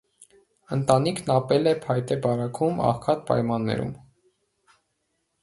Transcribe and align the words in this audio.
Ընտանիքն 0.77 1.29
ապել 1.33 1.69
է 1.71 1.73
փայտե 1.83 2.17
բարաքում, 2.23 2.81
աղքատ 2.93 3.23
պայմաններում։ 3.29 3.95